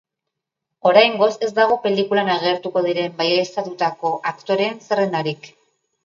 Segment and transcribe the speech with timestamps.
[0.91, 5.51] Oraingoz, ez dago pelikulan agertuko diren baieztatutako aktoreen zerrendarik.